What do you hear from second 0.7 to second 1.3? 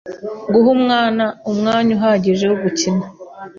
umwana